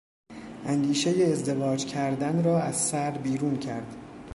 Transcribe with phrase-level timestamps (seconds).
[0.65, 3.95] اندیشهی ازدواج کردن را از سر بیرون کرد.